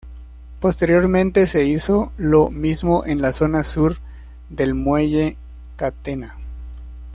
[0.61, 3.97] Posteriormente se hizo lo mismo en la zona sur
[4.49, 5.37] del muelle
[5.75, 6.39] Catena.